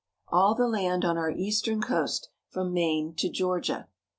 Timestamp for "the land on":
0.55-1.15